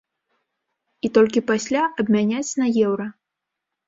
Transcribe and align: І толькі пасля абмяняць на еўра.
І 1.07 1.11
толькі 1.17 1.43
пасля 1.51 1.81
абмяняць 2.05 2.55
на 2.63 2.67
еўра. 2.87 3.07